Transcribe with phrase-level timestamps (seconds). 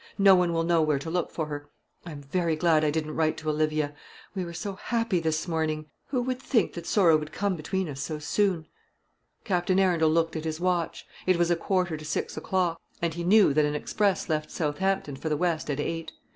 [0.17, 1.69] No one will know where to look for her.
[2.07, 3.93] I'm very glad I didn't write to Olivia.
[4.33, 5.91] We were so happy this morning!
[6.07, 8.65] Who could think that sorrow would come between us so soon?"
[9.43, 11.05] Captain Arundel looked at his watch.
[11.27, 15.17] It was a quarter to six o'clock, and he knew that an express left Southampton
[15.17, 16.11] for the west at eight.